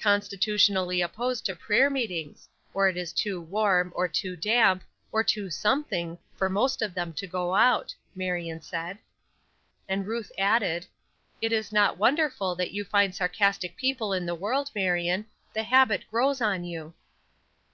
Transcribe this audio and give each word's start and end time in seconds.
"Constitutionally 0.00 1.02
opposed 1.02 1.44
to 1.44 1.54
prayer 1.54 1.90
meetings; 1.90 2.48
or 2.72 2.88
it 2.88 2.96
is 2.96 3.12
too 3.12 3.38
warm, 3.38 3.92
or 3.94 4.08
too 4.08 4.34
damp, 4.34 4.82
or 5.12 5.22
too 5.22 5.50
something, 5.50 6.16
for 6.34 6.48
most 6.48 6.80
of 6.80 6.94
them 6.94 7.12
to 7.12 7.26
go 7.26 7.54
out," 7.54 7.94
Marion 8.14 8.62
said. 8.62 8.96
And 9.86 10.06
Ruth 10.06 10.32
added: 10.38 10.86
"It 11.42 11.52
is 11.52 11.70
not 11.70 11.98
wonderful 11.98 12.54
that 12.54 12.70
you 12.70 12.82
find 12.82 13.14
sarcastic 13.14 13.76
people 13.76 14.14
in 14.14 14.24
the 14.24 14.34
world, 14.34 14.70
Marion. 14.74 15.26
The 15.52 15.64
habit 15.64 16.08
grows 16.10 16.40
on 16.40 16.64
you." 16.64 16.94